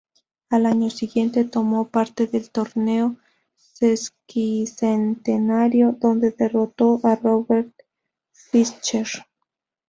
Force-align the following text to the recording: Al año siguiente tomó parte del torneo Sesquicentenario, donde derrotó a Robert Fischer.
Al 0.49 0.65
año 0.65 0.89
siguiente 0.89 1.45
tomó 1.45 1.89
parte 1.89 2.25
del 2.25 2.49
torneo 2.49 3.17
Sesquicentenario, 3.55 5.91
donde 5.99 6.31
derrotó 6.31 6.99
a 7.03 7.15
Robert 7.17 7.71
Fischer. 8.31 9.07